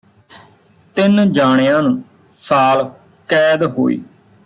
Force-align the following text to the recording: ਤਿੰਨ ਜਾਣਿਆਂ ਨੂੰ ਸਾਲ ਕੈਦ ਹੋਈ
ਤਿੰਨ 0.95 1.31
ਜਾਣਿਆਂ 1.31 1.81
ਨੂੰ 1.81 2.03
ਸਾਲ 2.33 2.89
ਕੈਦ 3.29 3.63
ਹੋਈ 3.63 4.01